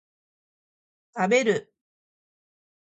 [1.13, 1.71] 食べる